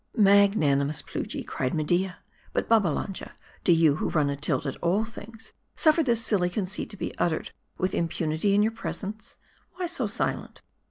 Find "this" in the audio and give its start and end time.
6.01-6.25